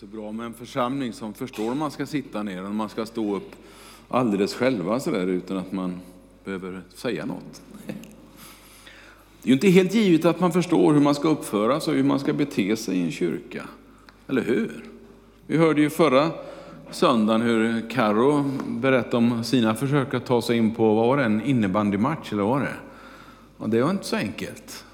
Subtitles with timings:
[0.00, 3.06] Så bra med en församling som förstår om man ska sitta ner och man ska
[3.06, 3.50] stå upp
[4.08, 6.00] alldeles själva så där utan att man
[6.44, 7.62] behöver säga något.
[7.86, 7.94] Det
[9.42, 12.04] är ju inte helt givet att man förstår hur man ska uppföra sig och hur
[12.04, 13.62] man ska bete sig i en kyrka.
[14.28, 14.84] Eller hur?
[15.46, 16.30] Vi hörde ju förra
[16.90, 21.24] söndagen hur Karo berättade om sina försök att ta sig in på, vad var det,
[21.24, 22.76] en innebandymatch eller vad var det?
[23.56, 24.84] Och det var inte så enkelt.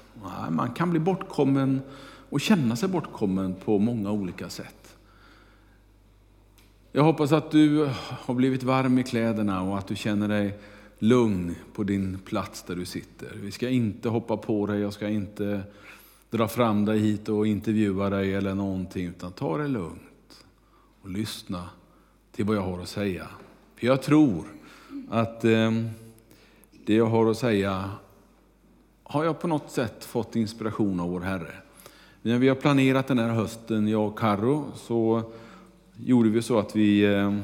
[0.49, 1.81] Man kan bli bortkommen
[2.29, 4.82] och känna sig bortkommen på många olika sätt.
[6.95, 10.57] Jag hoppas att du har blivit varm i kläderna och att du känner dig
[10.99, 13.31] lugn på din plats där du sitter.
[13.41, 15.61] Vi ska inte hoppa på dig, jag ska inte
[16.29, 20.45] dra fram dig hit och intervjua dig eller någonting, utan ta det lugnt
[21.01, 21.69] och lyssna
[22.31, 23.27] till vad jag har att säga.
[23.75, 24.45] För jag tror
[25.09, 25.71] att eh,
[26.85, 27.89] det jag har att säga
[29.03, 31.53] har jag på något sätt fått inspiration av vår Herre.
[32.21, 35.31] När vi har planerat den här hösten, jag och Karo, så
[35.97, 37.39] gjorde vi så att vi, eh,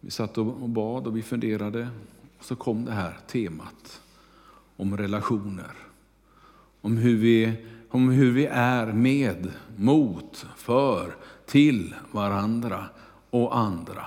[0.00, 1.88] vi satt och bad och vi funderade.
[2.38, 4.00] Och så kom det här temat
[4.76, 5.72] om relationer.
[6.80, 11.16] Om hur vi, om hur vi är med, mot, för,
[11.46, 12.84] till varandra
[13.30, 14.04] och andra.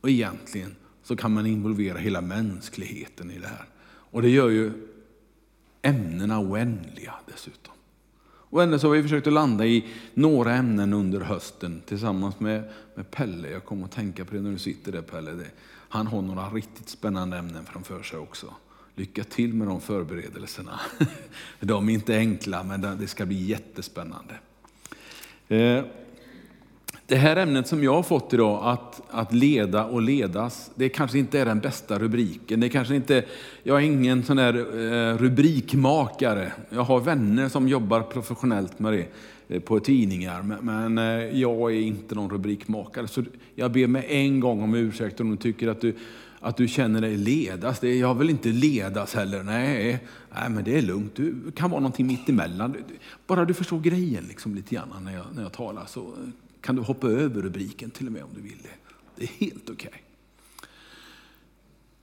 [0.00, 3.64] Och egentligen så kan man involvera hela mänskligheten i det här.
[3.86, 4.72] Och det gör ju
[5.82, 7.74] ämnena oändliga dessutom.
[8.50, 9.84] Och ändå så har vi försökt att landa i
[10.14, 13.50] några ämnen under hösten tillsammans med, med Pelle.
[13.50, 15.30] Jag kommer att tänka på det när du sitter där Pelle.
[15.30, 15.50] Det,
[15.88, 18.54] han har några riktigt spännande ämnen framför sig också.
[18.94, 20.80] Lycka till med de förberedelserna.
[21.60, 24.34] De är inte enkla men det ska bli jättespännande.
[25.48, 25.84] Eh,
[27.10, 31.18] det här ämnet som jag har fått idag, att, att leda och ledas, det kanske
[31.18, 32.60] inte är den bästa rubriken.
[32.60, 33.24] Det kanske inte,
[33.62, 36.52] jag är ingen sån där eh, rubrikmakare.
[36.70, 39.06] Jag har vänner som jobbar professionellt med det
[39.48, 43.08] eh, på tidningar, men, men eh, jag är inte någon rubrikmakare.
[43.08, 43.24] Så
[43.54, 45.94] jag ber med en gång om ursäkt om du tycker att du,
[46.40, 47.80] att du känner dig ledas.
[47.80, 49.42] Det, jag vill inte ledas heller.
[49.42, 51.14] Nej, nej, men det är lugnt.
[51.14, 52.76] Du kan vara någonting mittemellan.
[53.26, 56.12] Bara du förstår grejen liksom lite grann när jag, när jag talar så
[56.60, 58.94] kan du hoppa över rubriken till och med om du vill det.
[59.16, 59.88] Det är helt okej.
[59.88, 60.00] Okay.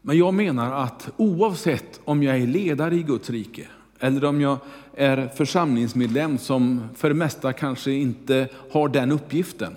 [0.01, 3.68] Men jag menar att oavsett om jag är ledare i Guds rike
[4.00, 4.57] eller om jag
[4.94, 9.75] är församlingsmedlem som för det mesta kanske inte har den uppgiften,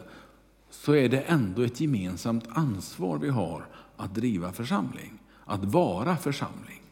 [0.71, 3.65] så är det ändå ett gemensamt ansvar vi har
[3.97, 6.83] att driva församling, att vara församling.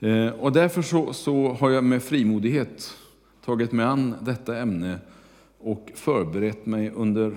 [0.00, 2.96] Eh, och därför så, så har jag med frimodighet
[3.44, 4.98] tagit mig an detta ämne
[5.62, 7.36] och förberett mig under,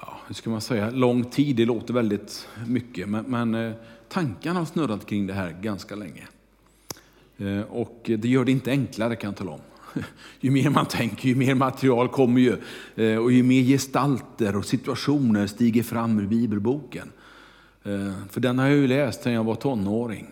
[0.00, 1.56] ja, hur ska man säga, lång tid.
[1.56, 3.72] Det låter väldigt mycket, men, men eh,
[4.08, 6.28] tankarna har snurrat kring det här ganska länge.
[7.36, 9.60] Eh, och det gör det inte enklare kan jag tala om.
[10.40, 12.56] Ju mer man tänker, ju mer material kommer ju.
[12.96, 17.12] Eh, och ju mer gestalter och situationer stiger fram ur bibelboken.
[18.30, 20.26] För den har jag ju läst sedan jag var tonåring.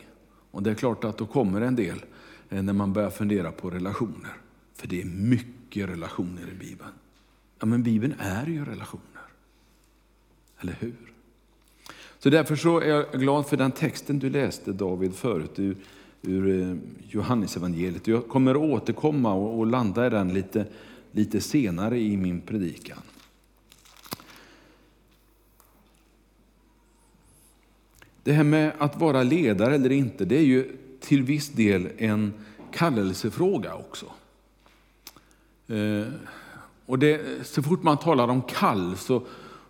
[0.51, 2.05] Och det är klart att då kommer en del
[2.49, 4.37] när man börjar fundera på relationer.
[4.75, 6.91] För det är mycket mycket relationer i Bibeln.
[7.59, 9.23] Ja, men Bibeln är ju relationer.
[10.61, 10.95] Eller hur?
[12.19, 15.77] Så därför så är jag glad för den texten du läste David förut ur,
[16.23, 16.77] ur eh,
[17.11, 18.07] Johannesevangeliet.
[18.07, 20.67] Jag kommer att återkomma och, och landa i den lite,
[21.13, 22.99] lite senare i min predikan.
[28.25, 32.33] Det här med att vara ledare eller inte, det är ju till viss del en
[32.73, 34.07] kallelsefråga också.
[35.69, 36.13] Eh,
[36.87, 39.23] och det, så fort man talar om kall så,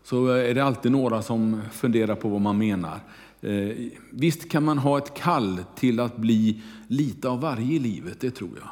[0.03, 3.01] så är det alltid några som funderar på vad man menar.
[3.41, 3.77] Eh,
[4.11, 8.31] visst kan man ha ett kall till att bli lite av varje i livet, det
[8.31, 8.69] tror jag.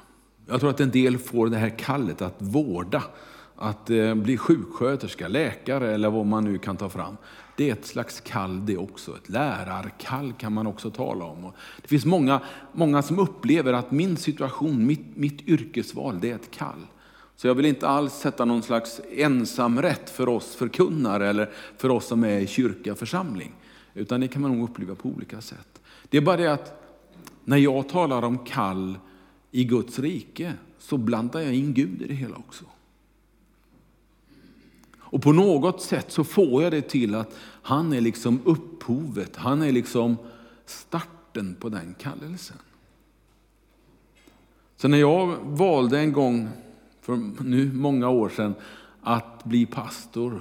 [0.46, 3.02] Jag tror att en del får det här kallet att vårda,
[3.56, 7.16] att eh, bli sjuksköterska, läkare eller vad man nu kan ta fram.
[7.56, 9.16] Det är ett slags kall det också.
[9.16, 11.52] Ett lärarkall kan man också tala om.
[11.82, 12.41] Det finns många,
[12.72, 16.86] många som upplever att min situation, mitt, mitt yrkesval, det är ett kall.
[17.36, 22.07] Så jag vill inte alls sätta någon slags ensamrätt för oss förkunnare eller för oss
[22.07, 23.53] som är i kyrka församling.
[23.95, 25.81] Utan det kan man nog uppleva på olika sätt.
[26.09, 26.83] Det är bara det att
[27.45, 28.98] när jag talar om kall
[29.51, 32.65] i Guds rike så blandar jag in Gud i det hela också.
[34.98, 39.63] Och på något sätt så får jag det till att han är liksom upphovet, han
[39.63, 40.16] är liksom
[40.66, 42.57] starten på den kallelsen.
[44.77, 46.48] Så när jag valde en gång
[47.04, 48.54] för nu många år sedan
[49.01, 50.41] att bli pastor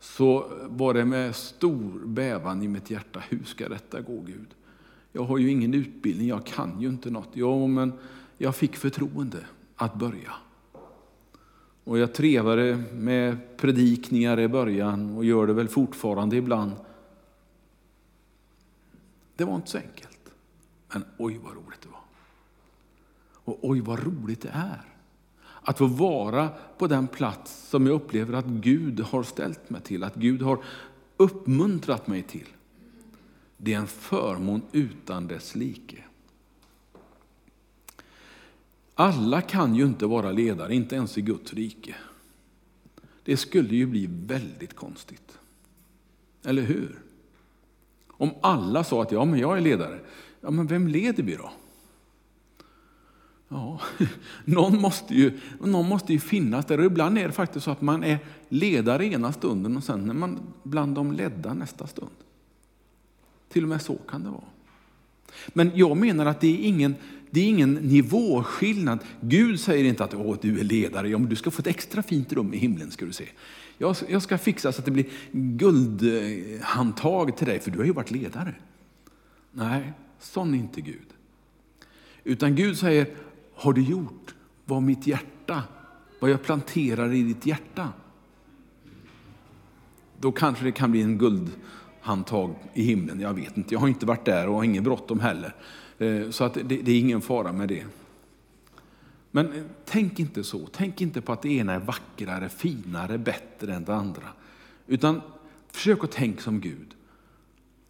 [0.00, 3.22] så var det med stor bävan i mitt hjärta.
[3.28, 4.46] Hur ska detta gå Gud?
[5.12, 7.28] Jag har ju ingen utbildning, jag kan ju inte något.
[7.32, 7.92] Ja, men
[8.38, 9.46] jag fick förtroende
[9.76, 10.32] att börja.
[11.84, 16.72] Och jag trevade med predikningar i början och gör det väl fortfarande ibland.
[19.36, 20.32] Det var inte så enkelt.
[20.92, 22.01] Men oj vad roligt det var.
[23.44, 24.82] Och oj vad roligt det är.
[25.62, 26.48] Att få vara
[26.78, 30.64] på den plats som jag upplever att Gud har ställt mig till, att Gud har
[31.16, 32.48] uppmuntrat mig till.
[33.56, 36.04] Det är en förmån utan dess like.
[38.94, 41.94] Alla kan ju inte vara ledare, inte ens i Guds rike.
[43.24, 45.38] Det skulle ju bli väldigt konstigt.
[46.44, 46.98] Eller hur?
[48.08, 50.00] Om alla sa att ja, men jag är ledare,
[50.40, 51.50] ja, men vem leder vi då?
[53.52, 53.80] Ja,
[54.44, 56.78] någon måste, ju, någon måste ju finnas där.
[56.78, 58.18] Och ibland är det faktiskt så att man är
[58.48, 62.10] ledare ena stunden och sen är man bland de ledda nästa stund.
[63.48, 64.44] Till och med så kan det vara.
[65.48, 66.94] Men jag menar att det är ingen,
[67.30, 68.98] det är ingen nivåskillnad.
[69.20, 72.02] Gud säger inte att Åh, du är ledare, ja, men du ska få ett extra
[72.02, 72.90] fint rum i himlen.
[72.90, 73.28] ska du se.
[73.78, 77.92] Jag, jag ska fixa så att det blir guldhandtag till dig, för du har ju
[77.92, 78.54] varit ledare.
[79.52, 81.06] Nej, sån är inte Gud.
[82.24, 83.06] Utan Gud säger,
[83.62, 85.62] har du gjort vad mitt hjärta,
[86.20, 87.92] vad jag planterar i ditt hjärta?
[90.18, 93.20] Då kanske det kan bli en guldhandtag i himlen.
[93.20, 95.54] Jag vet inte, jag har inte varit där och har ingen bråttom heller.
[95.98, 97.84] Eh, så att det, det är ingen fara med det.
[99.30, 100.66] Men eh, tänk inte så.
[100.72, 104.28] Tänk inte på att det ena är vackrare, finare, bättre än det andra.
[104.86, 105.20] Utan
[105.70, 106.94] försök att tänka som Gud.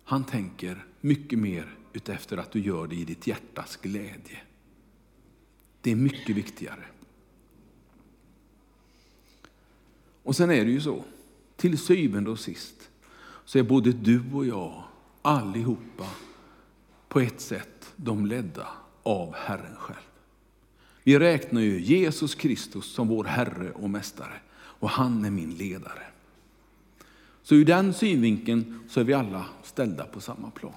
[0.05, 4.39] Han tänker mycket mer utefter att du gör det i ditt hjärtas glädje.
[5.83, 6.85] Det är mycket viktigare.
[10.23, 11.05] Och sen är det ju så,
[11.57, 12.91] till syvende och sist,
[13.45, 14.83] så är både du och jag,
[15.23, 16.09] allihopa,
[17.09, 18.69] på ett sätt de ledda
[19.03, 19.99] av Herren själv.
[21.03, 26.03] Vi räknar ju Jesus Kristus som vår Herre och Mästare och han är min ledare.
[27.43, 30.73] Så ur den synvinkeln så är vi alla ställda på samma plan.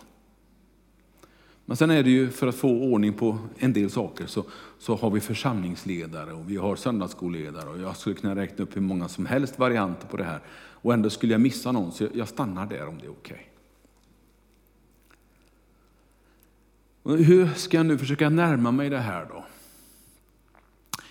[1.65, 4.44] Men sen är det ju för att få ordning på en del saker så,
[4.79, 8.81] så har vi församlingsledare och vi har söndagsskolledare och jag skulle kunna räkna upp hur
[8.81, 10.39] många som helst varianter på det här.
[10.56, 13.51] Och ändå skulle jag missa någon så jag stannar där om det är okej.
[17.03, 17.23] Okay.
[17.23, 19.45] Hur ska jag nu försöka närma mig det här då?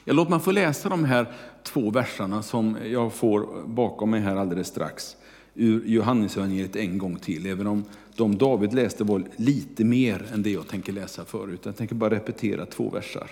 [0.04, 4.36] Jag låt mig få läsa de här två verserna som jag får bakom mig här
[4.36, 5.16] alldeles strax
[5.54, 7.84] ur Johannesevangeliet en gång till, även om
[8.16, 11.60] de David läste var lite mer än det jag tänker läsa förut.
[11.62, 13.30] Jag tänker bara repetera två versar,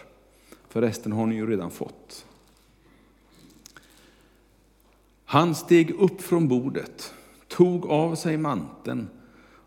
[0.69, 2.26] för resten har ni ju redan fått.
[5.24, 7.14] Han steg upp från bordet,
[7.48, 9.08] tog av sig manteln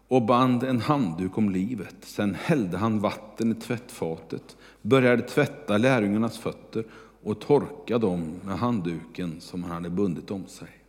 [0.08, 1.96] och band en handduk om livet.
[2.02, 6.86] Sen hällde han vatten i tvättfatet, började tvätta lärjungarnas fötter
[7.24, 10.85] och torka dem med handduken som han hade bundit om sig.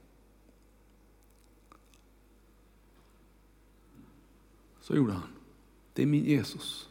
[4.86, 5.22] Så gjorde han.
[5.92, 6.88] Det är min Jesus.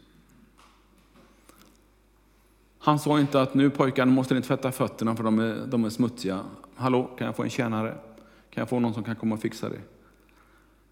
[2.80, 5.90] Han sa inte att nu pojkarna måste ni tvätta fötterna för de är, de är
[5.90, 6.46] smutsiga.
[6.76, 7.98] Hallå, kan jag få en tjänare?
[8.50, 9.82] Kan jag få någon som kan komma och fixa det?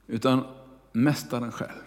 [0.08, 0.44] Utan
[0.92, 1.84] mästaren själv.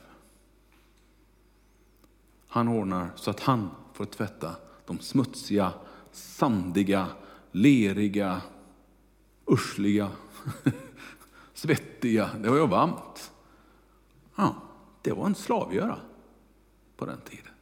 [2.49, 5.73] Han ordnar så att han får tvätta de smutsiga,
[6.13, 7.07] sandiga,
[7.53, 8.41] leriga,
[9.47, 10.11] ursliga,
[11.55, 12.31] svettiga.
[12.43, 13.33] Det var ju varmt.
[14.35, 14.55] Ja.
[15.07, 15.99] Det var en slavgöra
[16.97, 17.53] på den tiden.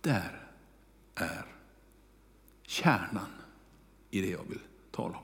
[0.00, 0.40] Där
[1.14, 1.46] är
[2.66, 3.26] kärnan
[4.10, 4.58] i det jag vill
[4.90, 5.22] tala om.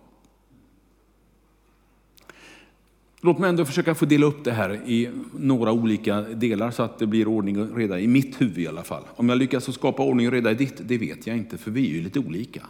[3.20, 6.98] Låt mig ändå försöka få dela upp det här i några olika delar så att
[6.98, 9.04] det blir ordning och reda i mitt huvud i alla fall.
[9.16, 11.90] Om jag lyckas skapa ordning och reda i ditt, det vet jag inte, för vi
[11.90, 12.66] är ju lite olika.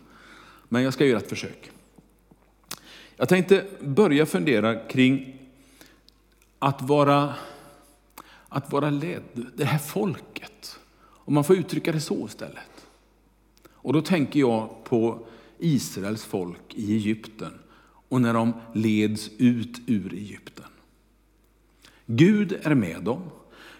[0.68, 1.70] Men jag ska göra ett försök.
[3.16, 5.38] Jag tänkte börja fundera kring
[6.58, 7.34] att vara
[8.52, 10.78] att vara ledd, det här folket.
[11.04, 12.86] Om man får uttrycka det så istället.
[13.72, 15.26] Och då tänker jag på
[15.58, 17.52] Israels folk i Egypten
[18.08, 20.64] och när de leds ut ur Egypten.
[22.06, 23.22] Gud är med dem.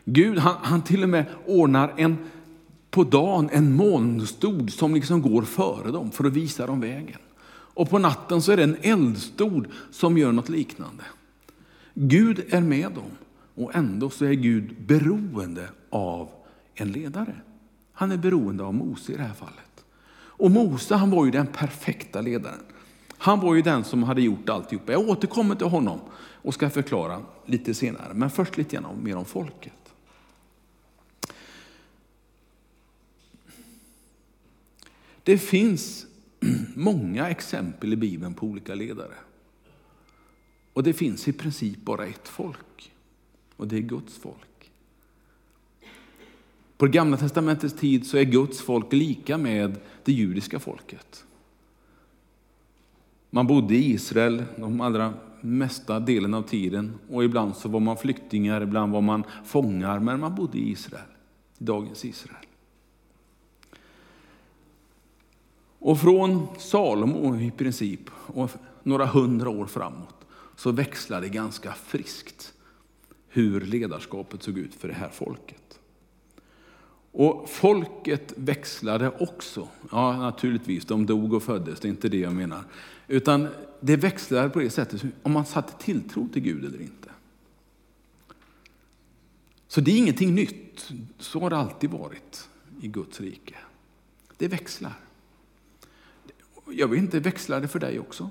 [0.05, 2.19] Gud han, han till och med ordnar en,
[2.91, 7.19] på dagen en molnstod som liksom går före dem för att visa dem vägen.
[7.75, 11.05] Och på natten så är det en eldstod som gör något liknande.
[11.95, 13.11] Gud är med dem.
[13.55, 16.29] Och ändå så är Gud beroende av
[16.75, 17.35] en ledare.
[17.93, 19.85] Han är beroende av Mose i det här fallet.
[20.15, 22.61] Och Mose han var ju den perfekta ledaren.
[23.19, 24.93] Han var ju den som hade gjort alltihopa.
[24.93, 28.15] Jag återkommer till honom och ska förklara lite senare.
[28.15, 29.73] Men först lite grann mer om folket.
[35.23, 36.07] Det finns
[36.75, 39.15] många exempel i Bibeln på olika ledare.
[40.73, 42.92] Och det finns i princip bara ett folk.
[43.63, 44.73] Och det är Guds folk.
[46.77, 51.25] På det gamla testamentets tid så är Guds folk lika med det judiska folket.
[53.31, 57.97] Man bodde i Israel de allra mesta delen av tiden och ibland så var man
[57.97, 61.11] flyktingar, ibland var man fångar, men man bodde i Israel,
[61.59, 62.47] i dagens Israel.
[65.79, 68.51] Och från Salomo i princip, och
[68.83, 70.27] några hundra år framåt,
[70.57, 72.53] så växlar det ganska friskt
[73.33, 75.81] hur ledarskapet såg ut för det här folket.
[77.13, 79.69] Och folket växlade också.
[79.91, 82.65] Ja, naturligtvis, de dog och föddes, det är inte det jag menar.
[83.09, 83.49] Utan
[83.81, 87.09] det växlade på det sättet om man satte tilltro till Gud eller inte.
[89.69, 90.93] Så det är ingenting nytt.
[91.19, 92.49] Så har det alltid varit
[92.81, 93.55] i Guds rike.
[94.37, 94.95] Det växlar.
[96.71, 98.31] Jag vet inte, växlar det för dig också?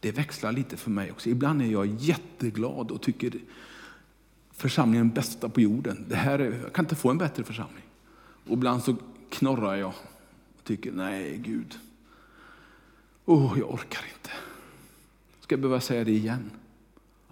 [0.00, 1.28] Det växlar lite för mig också.
[1.28, 3.32] Ibland är jag jätteglad och tycker
[4.54, 6.04] församlingen bästa på jorden.
[6.08, 7.84] Det här är, jag kan inte få en bättre församling.
[8.46, 8.96] Och ibland så
[9.30, 9.92] knorrar jag
[10.58, 11.78] och tycker, nej Gud,
[13.24, 14.30] oh, jag orkar inte.
[15.40, 16.50] Ska jag behöva säga det igen?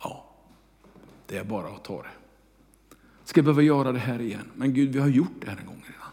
[0.03, 0.35] Ja,
[1.27, 2.09] det är bara att ta det.
[3.25, 4.51] Ska jag behöva göra det här igen?
[4.55, 6.11] Men Gud, vi har gjort det här en gång redan.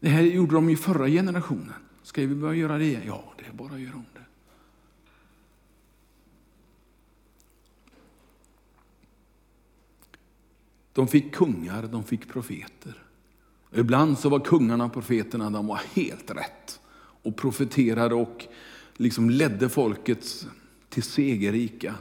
[0.00, 1.74] Det här gjorde de ju förra generationen.
[2.02, 3.02] Ska vi behöva göra det igen?
[3.06, 4.17] Ja, det är bara att göra om det.
[10.98, 13.02] De fick kungar, de fick profeter.
[13.72, 16.80] Ibland så var kungarna och profeterna de var helt rätt
[17.22, 18.46] och profeterade och
[18.96, 20.46] liksom ledde folket
[20.88, 21.94] till segerrika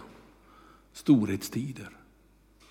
[0.93, 1.89] storhetstider.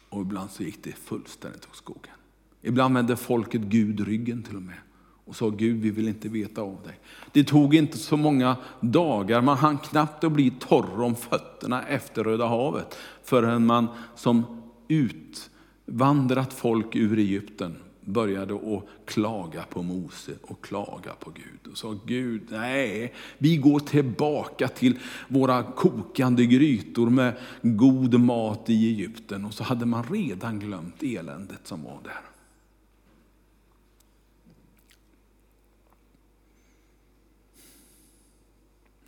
[0.08, 2.14] Och ibland så gick det fullständigt åt skogen.
[2.62, 4.78] Ibland vände folket Gud ryggen till och med
[5.24, 7.00] och sa Gud, vi vill inte veta av dig.
[7.32, 12.24] Det tog inte så många dagar, man hann knappt att bli torr om fötterna efter
[12.24, 15.50] Röda havet förrän man som ut
[15.86, 21.72] Vandrat folk ur Egypten började att klaga på Mose och klaga på Gud.
[21.72, 28.88] Och sa Gud, nej, vi går tillbaka till våra kokande grytor med god mat i
[28.88, 29.44] Egypten.
[29.44, 32.20] Och så hade man redan glömt eländet som var där.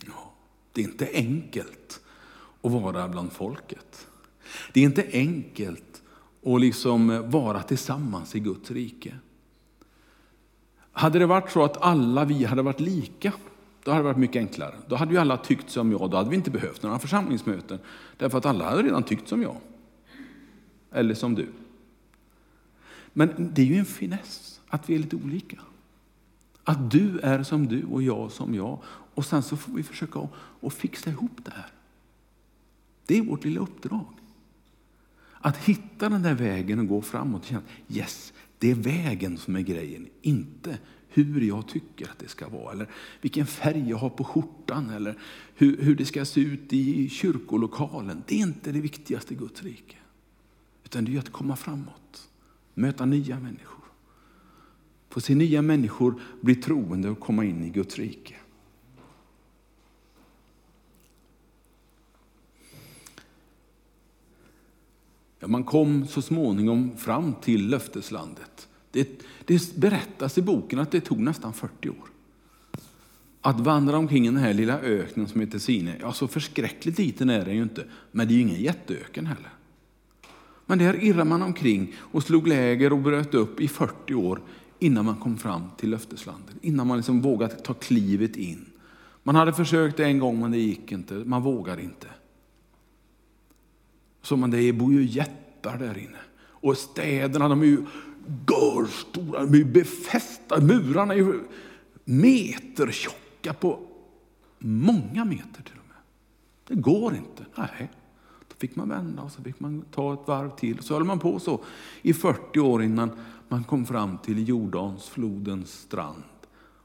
[0.05, 0.33] Ja,
[0.73, 2.01] det är inte enkelt
[2.61, 4.07] att vara bland folket.
[4.73, 5.88] Det är inte enkelt
[6.49, 9.15] och liksom eh, vara tillsammans i Guds rike.
[10.91, 13.33] Hade det varit så att alla vi hade varit lika,
[13.83, 14.75] då hade det varit mycket enklare.
[14.87, 17.79] Då hade ju alla tyckt som jag, då hade vi inte behövt några församlingsmöten.
[18.17, 19.55] Därför att alla hade redan tyckt som jag.
[20.91, 21.47] Eller som du.
[23.13, 25.59] Men det är ju en finess att vi är lite olika.
[26.63, 28.79] Att du är som du och jag som jag.
[29.13, 30.27] Och sen så får vi försöka
[30.61, 31.71] att fixa ihop det här.
[33.05, 34.18] Det är vårt lilla uppdrag.
[35.41, 39.55] Att hitta den där vägen och gå framåt och känna yes, det är vägen som
[39.55, 40.77] är grejen, inte
[41.09, 42.89] hur jag tycker att det ska vara, eller
[43.21, 45.17] vilken färg jag har på skjortan, eller
[45.55, 48.23] hur, hur det ska se ut i kyrkolokalen.
[48.27, 49.95] Det är inte det viktigaste i Guds rike.
[50.83, 52.29] Utan det är att komma framåt,
[52.73, 53.83] möta nya människor.
[55.09, 58.35] Få se nya människor bli troende och komma in i Guds rike.
[65.39, 68.67] Ja, man kom så småningom fram till löfteslandet.
[68.91, 72.09] Det, det berättas i boken att det tog nästan 40 år.
[73.41, 77.29] Att vandra omkring i den här lilla öknen som heter Sine, ja så förskräckligt liten
[77.29, 79.49] är den ju inte, men det är ju ingen jätteöken heller.
[80.65, 84.41] Men där irrade man omkring och slog läger och bröt upp i 40 år
[84.79, 88.65] innan man kom fram till löfteslandet, innan man liksom vågat ta klivet in.
[89.23, 92.07] Man hade försökt en gång men det gick inte, man vågade inte.
[94.21, 96.17] Som man, det bor ju jättar där inne.
[96.39, 97.85] Och städerna de är ju
[98.47, 100.61] görstora, de är befästa.
[100.61, 101.39] Murarna är ju
[102.03, 103.79] meter tjocka på
[104.59, 105.97] många meter till och med.
[106.67, 107.45] Det går inte.
[107.55, 107.91] Nej.
[108.47, 110.79] Då fick man vända och så fick man ta ett varv till.
[110.79, 111.63] Så höll man på så
[112.01, 113.11] i 40 år innan
[113.47, 116.23] man kom fram till Jordansflodens strand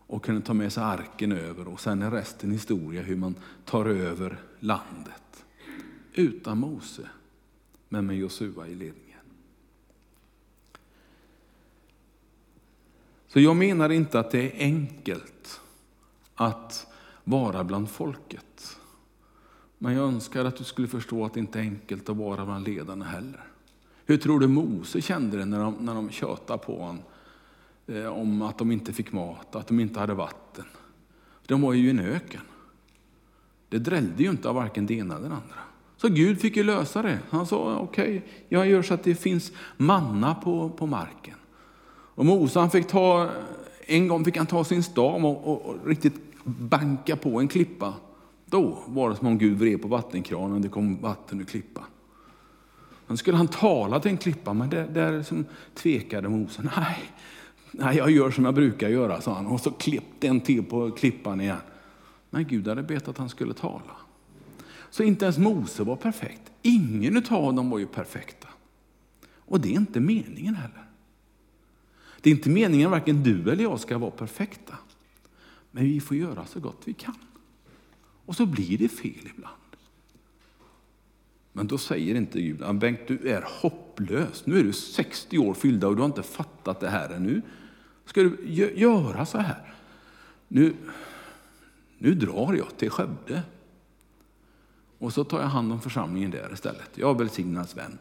[0.07, 3.87] och kunde ta med sig arken över och sen är resten historia hur man tar
[3.87, 5.45] över landet.
[6.12, 7.03] Utan Mose
[7.95, 9.21] men med Josua i ledningen.
[13.27, 15.61] Så jag menar inte att det är enkelt
[16.35, 16.87] att
[17.25, 18.79] vara bland folket.
[19.79, 22.69] Men jag önskar att du skulle förstå att det inte är enkelt att vara bland
[22.69, 23.45] ledarna heller.
[24.07, 27.03] Hur tror du Mose kände det när de, när de tjötade på honom
[27.87, 30.65] eh, om att de inte fick mat, att de inte hade vatten?
[31.47, 32.41] De var ju i en öken.
[33.69, 35.74] Det drällde ju inte av varken det ena eller det andra.
[36.05, 37.19] Så Gud fick ju lösa det.
[37.31, 41.35] Han sa, okej, okay, jag gör så att det finns manna på, på marken.
[42.15, 43.31] Och Mose han fick ta,
[43.87, 47.95] en gång fick han ta sin stav och, och, och riktigt banka på en klippa.
[48.47, 51.85] Då var det som om Gud vred på vattenkranen det kom vatten ur klippan.
[53.07, 55.45] Sen skulle han tala till en klippa, men där, där som
[55.75, 56.63] tvekade Mose.
[56.77, 56.99] Nej,
[57.71, 59.47] nej, jag gör som jag brukar göra, sa han.
[59.47, 61.57] Och så klippte en till på klippan igen.
[62.31, 64.04] Men Gud hade bett att han skulle tala.
[64.95, 66.53] Så inte ens Mose var perfekt.
[66.63, 68.49] Ingen av dem var ju perfekta.
[69.37, 70.85] Och det är inte meningen heller.
[72.21, 74.79] Det är inte meningen att varken du eller jag ska vara perfekta.
[75.71, 77.15] Men vi får göra så gott vi kan.
[78.27, 79.77] Och så blir det fel ibland.
[81.53, 84.47] Men då säger inte Gud, Bengt du är hopplös.
[84.47, 87.43] Nu är du 60 år fyllda och du har inte fattat det här ännu.
[88.05, 88.39] Ska du
[88.75, 89.75] göra så här?
[90.49, 90.75] Nu,
[91.99, 93.43] nu drar jag till Skövde.
[95.05, 96.91] Och så tar jag hand om församlingen där istället.
[96.95, 97.99] Jag välsignar Sven.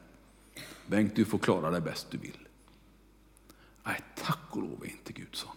[0.87, 2.47] Bengt, du får klara dig bäst du vill.
[3.83, 5.55] Nej, tack och lov är inte Gud sån.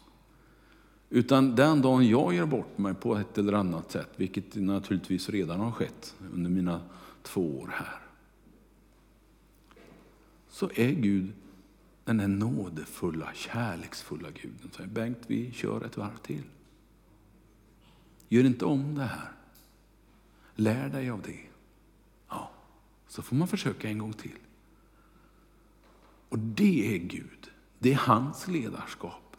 [1.11, 5.61] Utan den dagen jag gör bort mig på ett eller annat sätt, vilket naturligtvis redan
[5.61, 6.81] har skett under mina
[7.23, 8.01] två år här,
[10.49, 11.33] så är Gud
[12.05, 14.71] den där nådefulla, kärleksfulla Guden.
[14.77, 16.45] Säger Bengt, vi kör ett varv till.
[18.29, 19.37] Gör inte om det här.
[20.57, 21.41] Lär dig av det.
[22.29, 22.51] Ja,
[23.09, 24.39] så får man försöka en gång till.
[26.29, 27.51] Och det är Gud.
[27.79, 29.37] Det är hans ledarskap.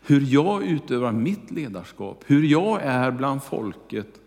[0.00, 4.20] Hur jag utövar mitt ledarskap, hur jag är bland folket,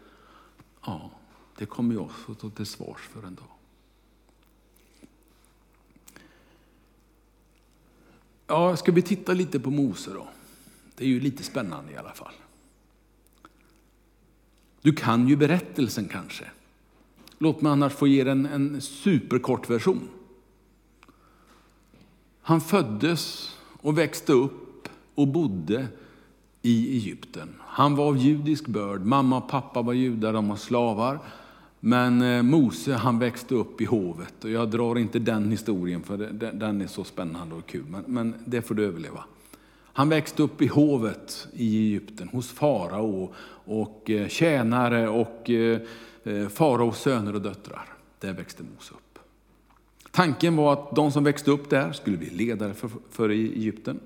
[0.86, 1.12] ja,
[1.58, 3.46] det kommer jag få ta till svars för en dag.
[8.48, 10.28] Ja, ska vi titta lite på Mose då?
[10.96, 12.34] Det är ju lite spännande i alla fall.
[14.88, 16.44] Du kan ju berättelsen kanske.
[17.38, 20.08] Låt mig annars få ge en, en superkort version.
[22.42, 25.88] Han föddes och växte upp och bodde
[26.62, 27.50] i Egypten.
[27.60, 29.02] Han var av judisk börd.
[29.02, 31.20] Mamma och pappa var judar, de var slavar.
[31.80, 34.44] Men eh, Mose han växte upp i hovet.
[34.44, 36.18] Och jag drar inte den historien för
[36.54, 37.86] den är så spännande och kul.
[37.88, 39.24] Men, men det får du överleva.
[39.98, 43.34] Han växte upp i hovet i Egypten hos farao
[43.66, 45.80] och eh, tjänare och eh,
[46.24, 47.86] eh, faraos söner och döttrar.
[48.20, 49.20] Där växte Mose upp.
[50.12, 54.00] Tanken var att de som växte upp där skulle bli ledare för, för Egypten.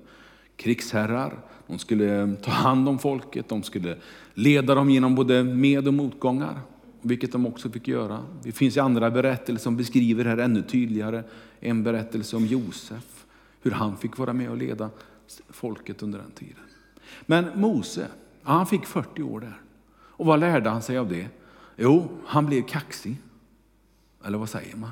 [0.56, 3.96] Krigsherrar, de skulle ta hand om folket, de skulle
[4.34, 6.60] leda dem genom både med och motgångar
[7.02, 8.18] vilket de också fick göra.
[8.42, 11.22] Det finns andra berättelser som beskriver det här ännu tydligare.
[11.60, 13.24] En berättelse om Josef,
[13.62, 14.90] hur han fick vara med och leda
[15.48, 16.62] folket under den tiden.
[17.26, 18.08] Men Mose,
[18.42, 19.60] han fick 40 år där.
[19.92, 21.28] Och vad lärde han sig av det?
[21.76, 23.16] Jo, han blev kaxig.
[24.24, 24.90] Eller vad säger man?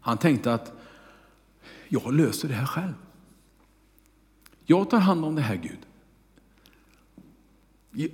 [0.00, 0.72] Han tänkte att
[1.88, 2.94] jag löser det här själv.
[4.64, 5.78] Jag tar hand om det här Gud.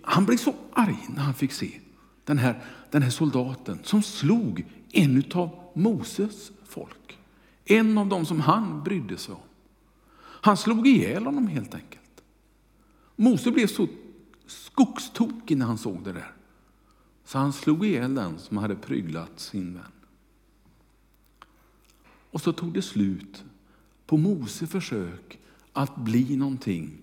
[0.03, 1.81] Han blev så arg när han fick se
[2.25, 7.19] den här, den här soldaten som slog en av Moses folk.
[7.65, 9.41] En av dem som han brydde sig om.
[10.45, 12.23] Han slog ihjäl honom helt enkelt.
[13.17, 13.89] Mose blev så
[14.47, 16.33] skogstokig när han såg det där.
[17.25, 19.93] Så han slog ihjäl den som hade pryglat sin vän.
[22.31, 23.45] Och så tog det slut
[24.07, 25.39] på Mose försök
[25.73, 26.99] att bli någonting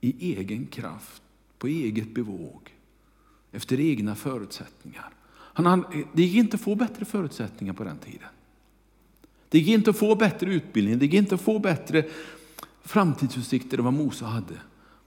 [0.00, 1.22] i egen kraft,
[1.58, 2.74] på eget bevåg
[3.52, 5.10] efter egna förutsättningar.
[5.34, 8.28] Han, det gick inte att få bättre förutsättningar på den tiden.
[9.52, 12.04] Det gick inte att få bättre utbildning, det gick inte att få bättre
[12.82, 14.54] framtidsutsikter än vad Mose hade.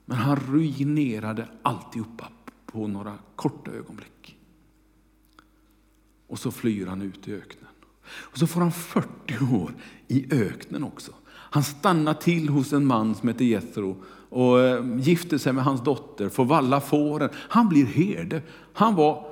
[0.06, 2.30] Men han ruinerade alltihopa
[2.66, 4.38] på några korta ögonblick.
[6.28, 7.70] Och så flyr han ut i öknen.
[8.06, 9.08] Och så får han 40
[9.54, 9.74] år
[10.08, 11.12] i öknen också.
[11.28, 15.84] Han stannar till hos en man som heter Jethro och eh, gifter sig med hans
[15.84, 17.30] dotter, får valla fåren.
[17.34, 18.42] Han blir herde.
[18.74, 19.28] Han var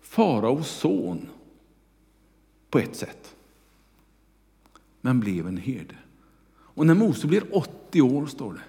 [0.00, 1.28] faraos son
[2.70, 3.36] på ett sätt.
[5.00, 5.94] Men blev en herde.
[6.50, 8.60] Och när Mose blir 80 år, står det,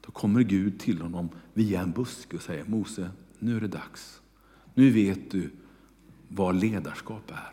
[0.00, 4.20] då kommer Gud till honom via en buske och säger Mose, nu är det dags.
[4.74, 5.50] Nu vet du
[6.28, 7.52] vad ledarskap är.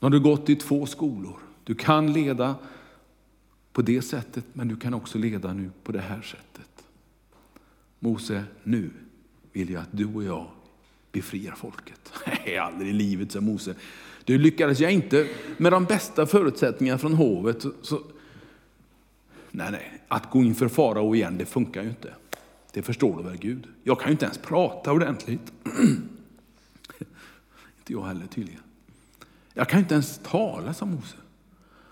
[0.00, 1.38] Nu har du gått i två skolor.
[1.64, 2.56] Du kan leda
[3.72, 6.84] på det sättet, men du kan också leda nu på det här sättet.
[7.98, 8.90] Mose, nu
[9.52, 10.46] vill jag att du och jag
[11.12, 12.12] befriar folket.
[12.26, 13.74] Nej, aldrig i livet, sa Mose.
[14.24, 17.64] Du lyckades jag inte med de bästa förutsättningarna från hovet.
[17.82, 18.00] Så...
[19.50, 22.14] Nej, nej, att gå inför farao igen, det funkar ju inte.
[22.72, 23.66] Det förstår du väl Gud?
[23.82, 25.52] Jag kan ju inte ens prata ordentligt.
[27.78, 28.60] inte jag heller tydligen.
[29.54, 31.16] Jag kan ju inte ens tala som Mose.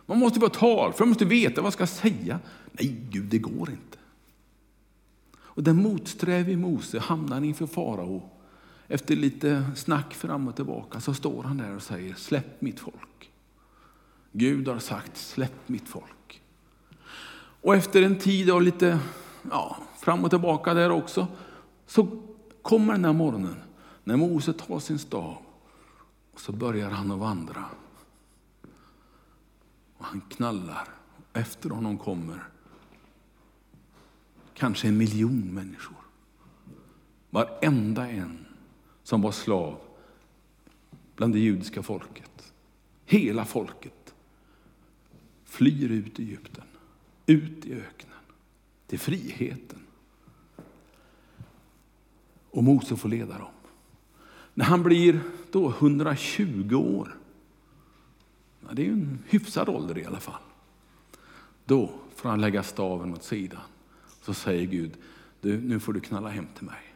[0.07, 2.38] Man måste vara tal, för man måste veta vad jag ska säga.
[2.73, 3.99] Nej, Gud, det går inte.
[5.35, 8.31] Och den motsträvige Mose hamnar inför farao.
[8.92, 13.31] Efter lite snack fram och tillbaka så står han där och säger, släpp mitt folk.
[14.33, 16.42] Gud har sagt, släpp mitt folk.
[17.35, 18.98] Och efter en tid av lite
[19.50, 21.26] ja, fram och tillbaka där också,
[21.87, 22.22] så
[22.62, 23.57] kommer den här morgonen
[24.05, 25.37] när Mose tar sin stav
[26.33, 27.64] och så börjar han att vandra.
[29.96, 30.88] Och han knallar.
[31.33, 32.42] Efter honom kommer
[34.55, 35.96] kanske en miljon människor.
[37.31, 38.46] Varenda en
[39.03, 39.79] som var slav
[41.17, 42.53] bland det judiska folket.
[43.05, 44.15] Hela folket
[45.45, 46.65] flyr ut i Egypten,
[47.27, 48.19] ut i öknen,
[48.87, 49.79] till friheten.
[52.51, 53.51] Och Mose får leda dem.
[54.55, 57.17] När han blir då 120 år,
[58.73, 60.43] det är ju en hyfsad ålder i alla fall,
[61.65, 63.61] då får han lägga staven åt sidan.
[64.21, 64.93] Så säger Gud,
[65.41, 66.91] du, nu får du knalla hem till mig.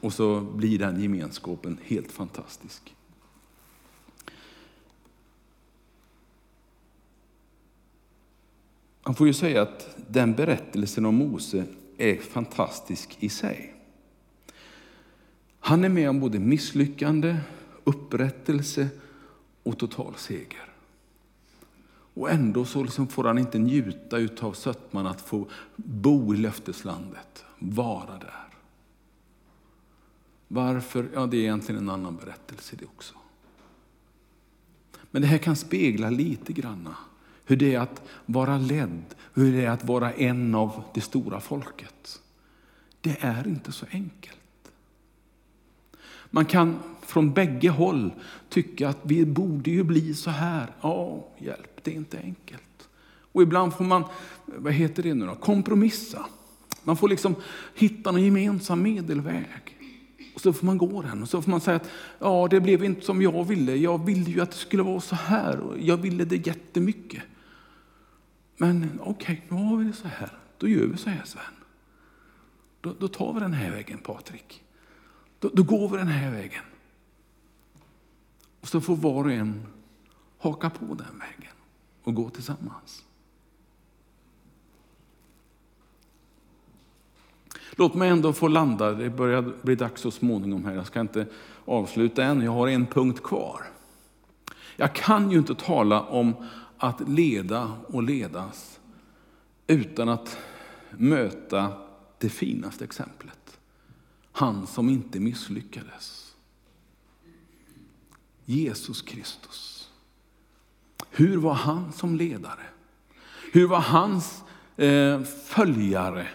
[0.00, 2.94] Och så blir den gemenskapen helt fantastisk.
[9.04, 11.64] Man får ju säga att den berättelsen om Mose
[11.98, 13.74] är fantastisk i sig.
[15.60, 17.36] Han är med om både misslyckande,
[17.84, 18.88] upprättelse
[19.62, 20.70] och total seger.
[22.14, 27.44] Och ändå så liksom får han inte njuta av sötman att få bo i löfteslandet,
[27.58, 28.49] vara där.
[30.52, 31.08] Varför?
[31.14, 33.14] Ja, det är egentligen en annan berättelse det också.
[35.10, 36.96] Men det här kan spegla lite granna
[37.44, 41.40] hur det är att vara ledd, hur det är att vara en av det stora
[41.40, 42.20] folket.
[43.00, 44.72] Det är inte så enkelt.
[46.30, 48.12] Man kan från bägge håll
[48.48, 50.74] tycka att vi borde ju bli så här.
[50.80, 52.88] Ja, hjälp, det är inte enkelt.
[53.32, 54.04] Och ibland får man,
[54.46, 56.26] vad heter det nu då, kompromissa.
[56.82, 57.34] Man får liksom
[57.74, 59.79] hitta en gemensam medelväg.
[60.40, 62.84] Och så får man gå den och så får man säga att ja, det blev
[62.84, 63.76] inte som jag ville.
[63.76, 67.22] Jag ville ju att det skulle vara så här och jag ville det jättemycket.
[68.56, 70.38] Men okej, okay, nu har vi det så här.
[70.58, 71.42] Då gör vi så här Sven.
[72.80, 74.64] Då, då tar vi den här vägen Patrik.
[75.38, 76.64] Då, då går vi den här vägen.
[78.60, 79.66] Och så får var och en
[80.38, 81.54] haka på den vägen
[82.02, 83.04] och gå tillsammans.
[87.70, 90.74] Låt mig ändå få landa, det börjar bli dags så småningom här.
[90.74, 91.26] Jag ska inte
[91.64, 93.62] avsluta än, jag har en punkt kvar.
[94.76, 96.34] Jag kan ju inte tala om
[96.78, 98.80] att leda och ledas
[99.66, 100.38] utan att
[100.90, 101.72] möta
[102.18, 103.58] det finaste exemplet.
[104.32, 106.34] Han som inte misslyckades.
[108.44, 109.90] Jesus Kristus.
[111.10, 112.66] Hur var han som ledare?
[113.52, 114.42] Hur var hans
[114.76, 116.26] eh, följare?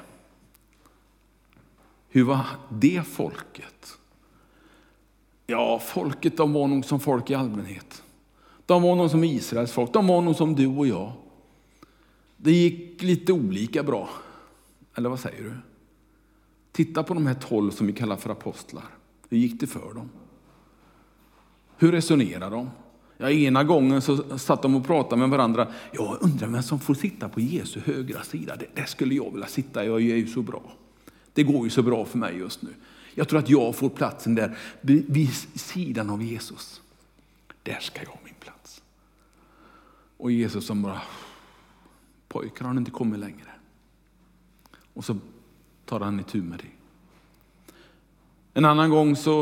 [2.16, 3.98] Hur var det folket?
[5.48, 8.04] Ja, folket de var nog som folk i allmänhet.
[8.66, 11.12] De var nog som Israels folk, de var nog som du och jag.
[12.38, 14.10] Det gick lite olika bra.
[14.96, 15.54] Eller vad säger du?
[16.72, 18.86] Titta på de här tolv som vi kallar för apostlar.
[19.30, 20.10] Hur gick det för dem?
[21.78, 22.70] Hur resonerade de?
[23.18, 25.68] Ja, ena gången så satt de och pratade med varandra.
[25.92, 28.56] Jag undrar vem som får sitta på Jesu högra sida.
[28.56, 30.62] Det, det skulle jag vilja sitta, jag är ju så bra.
[31.36, 32.74] Det går ju så bra för mig just nu.
[33.14, 36.82] Jag tror att jag får platsen där vid sidan av Jesus.
[37.64, 38.82] Där ska jag ha min plats.
[40.18, 41.02] Och Jesus som bara,
[42.28, 43.50] pojkar har ni inte kommit längre.
[44.94, 45.18] Och så
[45.86, 46.72] tar han itu med det.
[48.54, 49.42] En annan gång så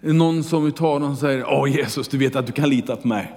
[0.00, 2.96] är det någon som tar och säger, Åh Jesus, du vet att du kan lita
[2.96, 3.32] på mig.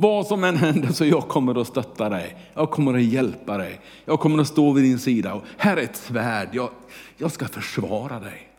[0.00, 2.50] Vad som än händer så jag kommer att stötta dig.
[2.54, 3.80] Jag kommer att hjälpa dig.
[4.04, 5.34] Jag kommer att stå vid din sida.
[5.34, 6.48] Och här är ett svärd.
[6.52, 6.70] Jag,
[7.16, 8.52] jag ska försvara dig.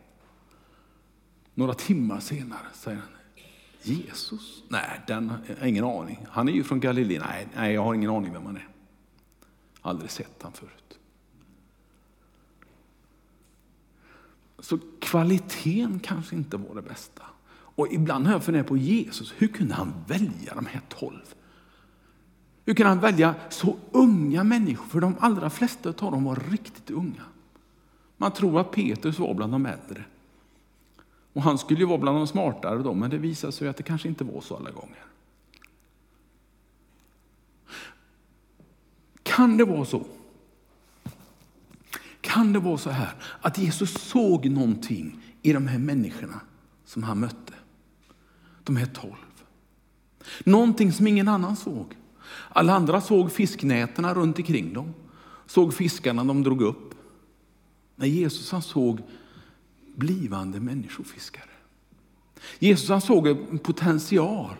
[1.54, 3.08] Några timmar senare säger han,
[3.82, 4.62] Jesus?
[4.68, 5.28] Nej, den
[5.60, 6.26] har ingen aning.
[6.30, 7.22] Han är ju från Galileen.
[7.28, 8.68] Nej, nej, jag har ingen aning vem han är.
[9.82, 10.98] Aldrig sett han förut.
[14.58, 17.22] Så kvaliteten kanske inte var det bästa.
[17.74, 21.34] Och ibland har jag funderat på Jesus, hur kunde han välja de här tolv?
[22.64, 24.86] Hur kunde han välja så unga människor?
[24.86, 27.22] För de allra flesta av dem var riktigt unga.
[28.16, 30.04] Man tror att Petrus var bland de äldre.
[31.32, 33.82] Och han skulle ju vara bland de smartare då, men det visade sig att det
[33.82, 35.04] kanske inte var så alla gånger.
[39.22, 40.06] Kan det vara så
[42.20, 46.40] kan det vara så här att Jesus såg någonting i de här människorna
[46.90, 47.52] som han mötte?
[48.64, 49.44] De här tolv.
[50.44, 51.96] Någonting som ingen annan såg.
[52.48, 54.94] Alla andra såg fisknätena runt omkring dem,
[55.46, 56.94] såg fiskarna de drog upp.
[57.96, 59.02] Men Jesus han såg
[59.96, 61.44] blivande människofiskare.
[62.58, 64.56] Jesus han såg en potential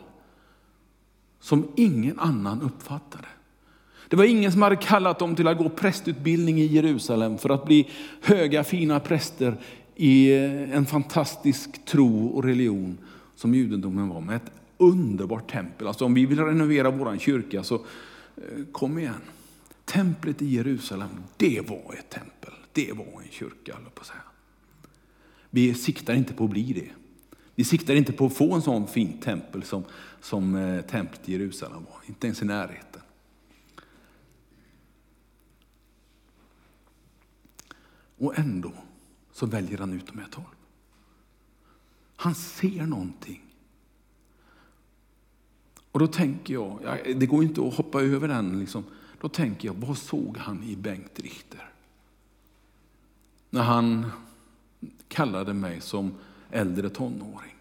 [1.41, 3.29] som ingen annan uppfattade.
[4.09, 7.65] Det var ingen som hade kallat dem till att gå prästutbildning i Jerusalem för att
[7.65, 7.91] bli
[8.23, 9.61] höga fina präster
[10.01, 12.99] i eh, en fantastisk tro och religion
[13.35, 15.87] som judendomen var med ett underbart tempel.
[15.87, 19.21] Alltså om vi vill renovera vår kyrka så eh, kom igen.
[19.85, 22.53] Templet i Jerusalem, det var ett tempel.
[22.73, 24.21] Det var en kyrka, på att säga.
[25.51, 26.91] Vi siktar inte på att bli det.
[27.55, 29.85] Vi siktar inte på att få en sån fin tempel som,
[30.21, 33.03] som eh, templet i Jerusalem var, inte ens i närheten.
[38.19, 38.73] Och ändå
[39.41, 40.45] så väljer han ut de här tolv.
[42.17, 43.43] Han ser någonting.
[45.93, 48.85] Och då tänker jag, det går inte att hoppa över den, liksom.
[49.21, 51.73] då tänker jag, vad såg han i Bengt Richter?
[53.51, 54.11] När han
[55.09, 56.15] kallade mig som
[56.51, 57.57] äldre tonåring.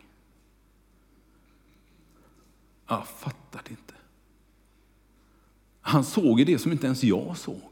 [2.88, 3.94] Jag fattade inte.
[5.82, 7.69] Han såg det som inte ens jag såg.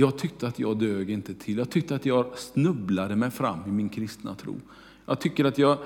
[0.00, 1.58] Jag tyckte att jag dög inte till.
[1.58, 4.60] Jag tyckte att jag snubblade mig fram i min kristna tro.
[5.06, 5.78] Jag tycker att jag...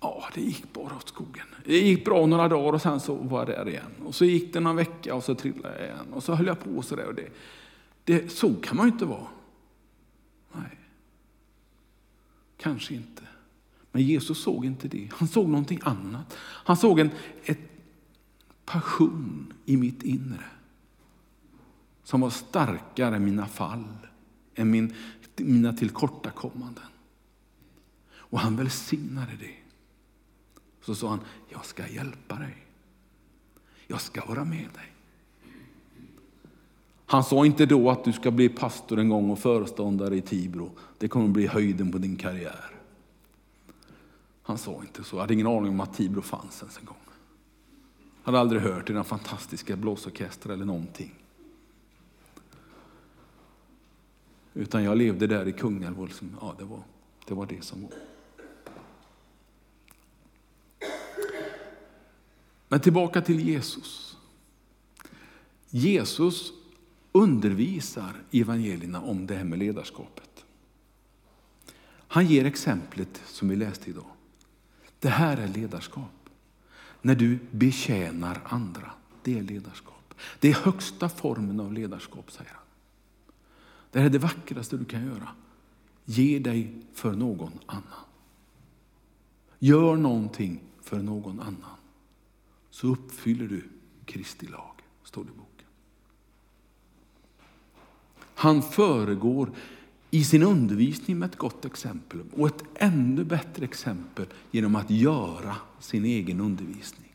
[0.00, 1.46] Ja, det gick bara åt skogen.
[1.64, 3.90] Det gick bra några dagar och sen så var jag där igen.
[4.04, 6.12] Och så gick det någon vecka och så trillade jag igen.
[6.12, 7.06] Och så höll jag på så där.
[7.06, 7.28] Och det,
[8.04, 9.26] det, så kan man ju inte vara.
[10.52, 10.78] Nej,
[12.56, 13.22] kanske inte.
[13.92, 15.08] Men Jesus såg inte det.
[15.12, 16.36] Han såg någonting annat.
[16.38, 17.10] Han såg en
[17.44, 17.60] ett
[18.64, 20.44] passion i mitt inre
[22.02, 23.84] som var starkare än mina fall,
[24.54, 24.94] än min,
[25.36, 26.84] mina tillkortakommanden.
[28.14, 29.54] Och han välsignade det.
[30.80, 32.56] Så sa han, jag ska hjälpa dig.
[33.86, 34.92] Jag ska vara med dig.
[37.06, 40.70] Han sa inte då att du ska bli pastor en gång och föreståndare i Tibro.
[40.98, 42.70] Det kommer att bli höjden på din karriär.
[44.42, 45.16] Han sa inte så.
[45.16, 46.96] Jag hade ingen aning om att Tibro fanns ens en gång.
[48.22, 51.14] Jag hade aldrig hört i den fantastiska blåsorkestern eller någonting.
[54.54, 56.82] Utan jag levde där i Kungälv liksom, ja, det, var,
[57.26, 57.90] det var det som var.
[62.68, 64.16] Men tillbaka till Jesus.
[65.70, 66.52] Jesus
[67.12, 70.44] undervisar i evangelierna om det här med ledarskapet.
[72.08, 74.10] Han ger exemplet som vi läste idag.
[74.98, 76.28] Det här är ledarskap.
[77.02, 78.90] När du betjänar andra,
[79.22, 80.14] det är ledarskap.
[80.40, 82.61] Det är högsta formen av ledarskap, säger han.
[83.92, 85.28] Det här är det vackraste du kan göra.
[86.04, 88.04] Ge dig för någon annan.
[89.58, 91.76] Gör någonting för någon annan.
[92.70, 93.68] Så uppfyller du
[94.04, 94.74] Kristi lag,
[95.04, 95.66] står det i boken.
[98.34, 99.50] Han föregår
[100.10, 105.56] i sin undervisning med ett gott exempel och ett ännu bättre exempel genom att göra
[105.80, 107.14] sin egen undervisning.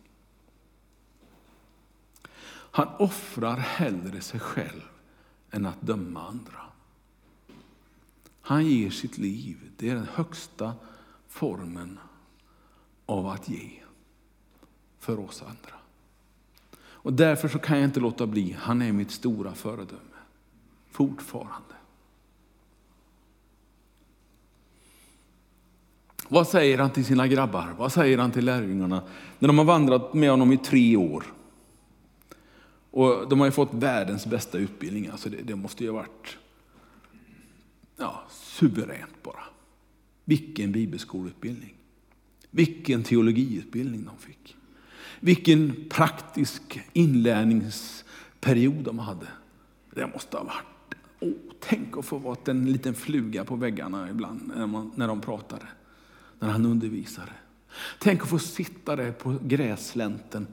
[2.50, 4.82] Han offrar hellre sig själv
[5.52, 6.67] än att döma andra.
[8.48, 9.58] Han ger sitt liv.
[9.78, 10.74] Det är den högsta
[11.28, 12.00] formen
[13.06, 13.70] av att ge
[15.00, 15.76] för oss andra.
[16.80, 18.56] Och därför så kan jag inte låta bli.
[18.60, 20.18] Han är mitt stora föredöme.
[20.92, 21.76] Fortfarande.
[26.28, 27.76] Vad säger han till sina grabbar?
[27.78, 29.04] Vad säger han till lärjungarna
[29.40, 31.24] när de har vandrat med honom i tre år?
[32.92, 36.38] Och de har ju fått världens bästa utbildning, alltså det, det måste ju ha varit
[37.98, 39.44] ja, suveränt bara.
[40.26, 41.74] Vilken bibelskoleutbildning.
[42.52, 44.56] Vilken teologiutbildning de fick.
[45.20, 49.28] Vilken praktisk inlärningsperiod de hade.
[49.96, 54.52] Det måste ha varit, oh, tänk att få vara en liten fluga på väggarna ibland
[54.56, 55.68] när, man, när de pratade,
[56.40, 57.32] när han undervisade.
[58.00, 60.48] Tänk att få sitta där på gräslänten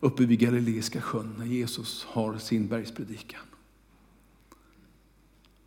[0.00, 3.40] uppe vid Galileiska sjön när Jesus har sin bergspredikan.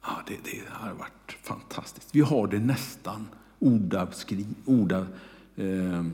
[0.08, 2.16] Ja, det, det har varit fantastiskt.
[2.16, 3.28] Vi har det nästan
[3.60, 5.08] ordavskri, ordav,
[5.56, 6.06] eh,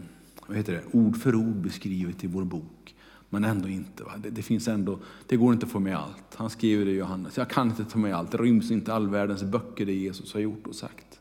[0.48, 0.84] vad heter det?
[0.92, 2.96] ord för ord beskrivet i vår bok.
[3.30, 4.04] Men ändå inte.
[4.04, 4.12] Va?
[4.18, 6.36] Det, det, finns ändå, det går inte att få med allt.
[6.36, 7.38] Han skriver det i Johannes.
[7.38, 8.32] Jag kan inte ta med allt.
[8.32, 11.20] Det ryms inte all världens böcker det Jesus har gjort och sagt.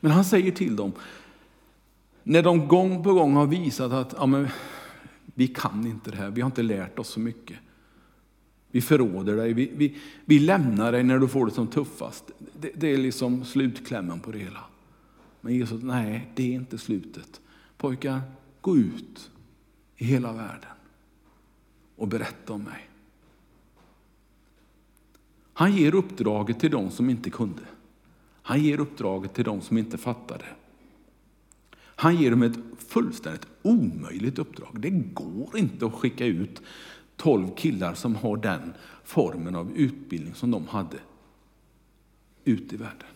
[0.00, 0.92] Men han säger till dem,
[2.22, 4.48] när de gång på gång har visat att ja, men,
[5.34, 7.58] vi kan inte det här, vi har inte lärt oss så mycket.
[8.72, 12.30] Vi förråder dig, vi, vi, vi lämnar dig när du får det som tuffast.
[12.60, 14.64] Det, det är liksom slutklämmen på det hela.
[15.40, 17.40] Men Jesus, nej, det är inte slutet.
[17.76, 18.20] Pojkar,
[18.60, 19.30] gå ut
[19.96, 20.70] i hela världen
[21.96, 22.88] och berätta om mig.
[25.52, 27.62] Han ger uppdraget till de som inte kunde.
[28.42, 30.44] Han ger uppdraget till de som inte fattade.
[31.76, 34.80] Han ger dem ett fullständigt omöjligt uppdrag.
[34.80, 36.62] Det går inte att skicka ut
[37.22, 38.72] tolv killar som har den
[39.04, 40.98] formen av utbildning som de hade
[42.44, 43.08] ute i världen.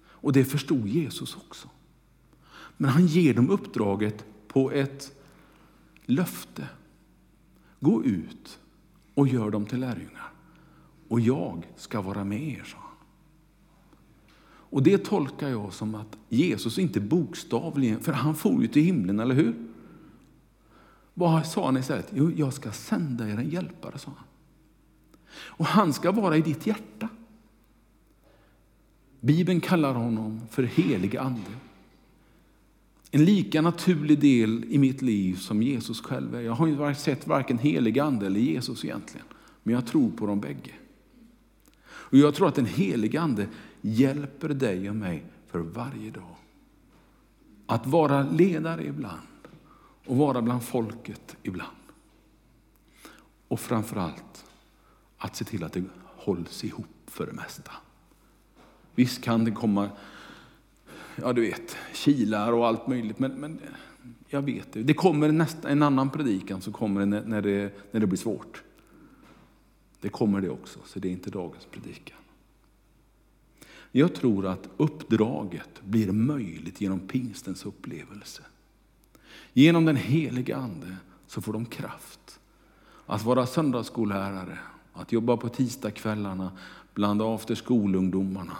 [0.00, 1.68] Och det förstod Jesus också.
[2.76, 5.12] Men han ger dem uppdraget på ett
[6.04, 6.68] löfte.
[7.80, 8.58] Gå ut
[9.14, 10.32] och gör dem till lärjungar.
[11.08, 12.96] Och jag ska vara med er, sa han.
[14.70, 19.20] Och det tolkar jag som att Jesus inte bokstavligen, för han for ju till himlen,
[19.20, 19.54] eller hur?
[21.18, 22.12] Vad sa han istället?
[22.14, 24.26] Jo, jag ska sända er en hjälpare, sa han.
[25.30, 27.08] Och han ska vara i ditt hjärta.
[29.20, 31.50] Bibeln kallar honom för helig ande.
[33.10, 36.40] En lika naturlig del i mitt liv som Jesus själv är.
[36.40, 39.26] Jag har inte sett varken helig ande eller Jesus egentligen,
[39.62, 40.72] men jag tror på dem bägge.
[41.84, 43.46] Och jag tror att den helige ande
[43.80, 46.36] hjälper dig och mig för varje dag.
[47.66, 49.27] Att vara ledare ibland
[50.08, 51.76] och vara bland folket ibland.
[53.48, 54.44] Och framförallt
[55.18, 57.72] att se till att det hålls ihop för det mesta.
[58.94, 59.90] Visst kan det komma,
[61.16, 63.60] ja du vet, kilar och allt möjligt, men, men
[64.28, 64.82] jag vet det.
[64.82, 68.62] Det kommer nästa, en annan predikan så kommer det när, det när det blir svårt.
[70.00, 72.18] Det kommer det också, så det är inte dagens predikan.
[73.92, 78.42] Jag tror att uppdraget blir möjligt genom pingstens upplevelse.
[79.58, 82.40] Genom den heliga Ande så får de kraft
[83.06, 84.58] att vara söndagsskollärare,
[84.92, 86.52] att jobba på tisdagskvällarna
[86.94, 88.56] bland afterskolungdomarna,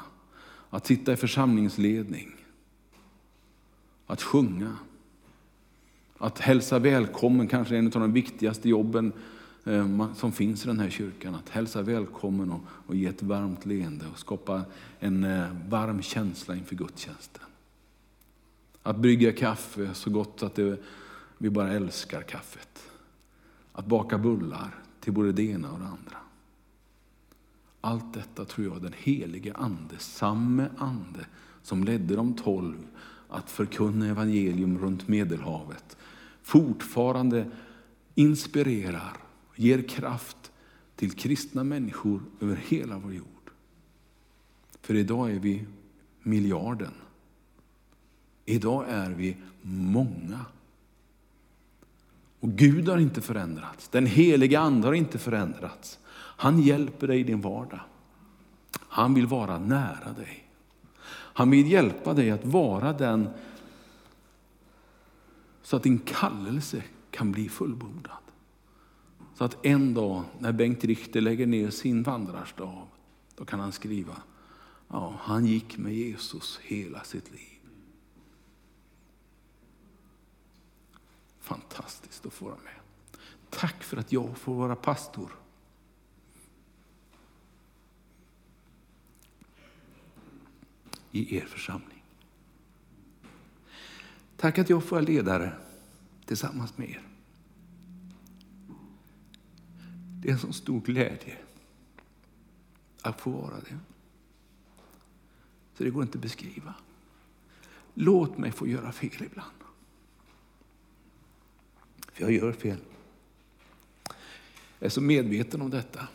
[0.70, 2.36] att sitta i församlingsledning,
[4.06, 4.76] att sjunga,
[6.18, 9.12] att hälsa välkommen, kanske en av de viktigaste jobben
[9.64, 11.34] eh, som finns i den här kyrkan.
[11.34, 14.62] Att hälsa välkommen och, och ge ett varmt leende och skapa
[15.00, 17.47] en eh, varm känsla inför gudstjänsten.
[18.88, 20.78] Att brygga kaffe så gott att det,
[21.38, 22.90] vi bara älskar kaffet.
[23.72, 26.18] Att baka bullar till både det ena och det andra.
[27.80, 31.26] Allt detta tror jag den helige ande, samme ande
[31.62, 32.86] som ledde de tolv
[33.28, 35.96] att förkunna evangelium runt Medelhavet,
[36.42, 37.50] fortfarande
[38.14, 39.16] inspirerar
[39.56, 40.52] ger kraft
[40.96, 43.50] till kristna människor över hela vår jord.
[44.80, 45.64] För idag är vi
[46.22, 46.92] miljarden.
[48.48, 50.44] Idag är vi många.
[52.40, 53.88] Och Gud har inte förändrats.
[53.88, 55.98] Den heliga Ande har inte förändrats.
[56.14, 57.80] Han hjälper dig i din vardag.
[58.78, 60.44] Han vill vara nära dig.
[61.10, 63.28] Han vill hjälpa dig att vara den
[65.62, 68.12] så att din kallelse kan bli fullbordad.
[69.34, 72.88] Så att en dag när Bengt Richter lägger ner sin vandrarstav,
[73.36, 74.16] då kan han skriva,
[74.88, 77.57] ja, han gick med Jesus hela sitt liv.
[81.48, 82.74] Fantastiskt att få vara med.
[83.50, 85.30] Tack för att jag får vara pastor.
[91.10, 92.04] i er församling.
[94.36, 95.52] Tack att jag får vara ledare
[96.24, 97.02] tillsammans med er.
[100.22, 101.38] Det är en så stor glädje
[103.02, 103.78] att få vara det.
[105.74, 106.74] Så det går inte att beskriva.
[107.94, 109.57] Låt mig få göra fel ibland.
[112.18, 112.78] För jag gör fel.
[114.78, 116.08] Jag är så medveten om detta.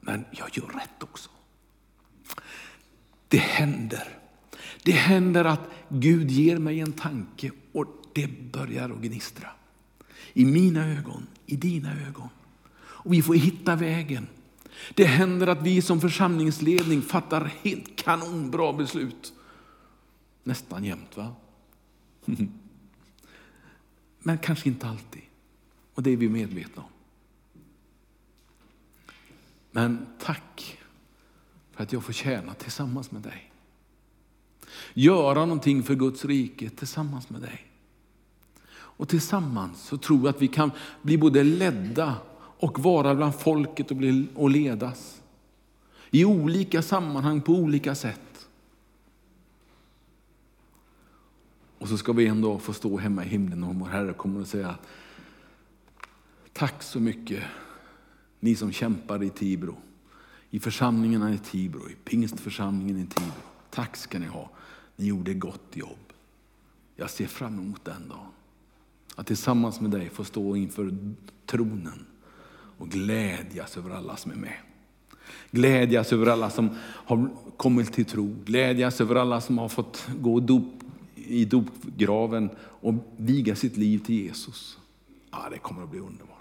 [0.00, 1.30] Men jag gör rätt också.
[3.28, 4.18] Det händer.
[4.82, 9.48] Det händer att Gud ger mig en tanke och det börjar att gnistra.
[10.32, 12.28] I mina ögon, i dina ögon.
[12.78, 14.26] Och vi får hitta vägen.
[14.94, 19.32] Det händer att vi som församlingsledning fattar helt kanonbra beslut.
[20.44, 21.34] Nästan jämt va?
[24.18, 25.22] Men kanske inte alltid.
[25.98, 26.88] Och det är vi medvetna om.
[29.70, 30.78] Men tack
[31.72, 33.52] för att jag får tjäna tillsammans med dig.
[34.94, 37.66] Göra någonting för Guds rike tillsammans med dig.
[38.70, 40.70] Och tillsammans så tror jag att vi kan
[41.02, 42.16] bli både ledda
[42.58, 45.22] och vara bland folket och, bli, och ledas.
[46.10, 48.48] I olika sammanhang på olika sätt.
[51.78, 54.40] Och så ska vi en dag få stå hemma i himlen och vår Herre kommer
[54.40, 54.74] att säga
[56.52, 57.42] Tack så mycket
[58.40, 59.76] Ni som kämpar i Tibro,
[60.50, 63.42] i församlingarna i Tibro, i pingstförsamlingen i Tibro.
[63.70, 64.50] Tack ska ni ha.
[64.96, 66.12] Ni gjorde gott jobb.
[66.96, 68.26] Jag ser fram emot den dagen.
[69.14, 70.96] Att tillsammans med dig få stå inför
[71.46, 72.06] tronen
[72.78, 74.56] och glädjas över alla som är med.
[75.50, 78.36] Glädjas över alla som har kommit till tro.
[78.44, 80.82] Glädjas över alla som har fått gå dop,
[81.14, 84.78] i dopgraven och viga sitt liv till Jesus.
[85.30, 86.37] Ja, det kommer att bli underbart.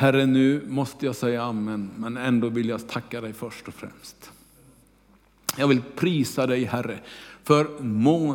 [0.00, 4.30] Herre, nu måste jag säga amen, men ändå vill jag tacka dig först och främst.
[5.56, 6.98] Jag vill prisa dig Herre
[7.42, 7.64] för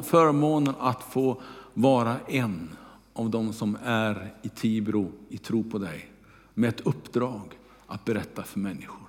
[0.01, 1.41] förmånen att få
[1.73, 2.69] vara en
[3.13, 6.11] av de som är i Tibro i tro på dig.
[6.53, 9.07] Med ett uppdrag att berätta för människor.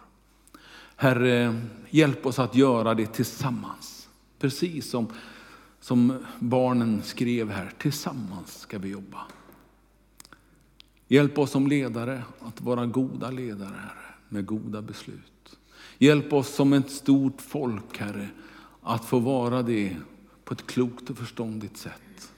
[0.96, 4.08] Herre, hjälp oss att göra det tillsammans.
[4.38, 5.06] Precis som,
[5.80, 9.18] som barnen skrev här, tillsammans ska vi jobba.
[11.14, 15.58] Hjälp oss som ledare att vara goda ledare, Herre, med goda beslut.
[15.98, 18.28] Hjälp oss som ett stort folk, Herre,
[18.82, 19.96] att få vara det
[20.44, 22.32] på ett klokt och förståndigt sätt.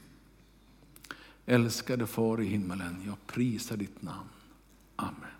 [1.47, 4.29] Älskade Far i himmelen, jag prisar ditt namn.
[4.97, 5.37] Amen.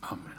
[0.00, 0.33] Amen.